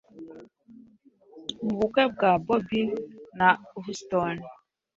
mu 1.63 1.73
bukwe 1.79 2.01
bwa 2.13 2.31
Bobby 2.45 2.81
na 3.37 3.49
Houston 3.83 4.35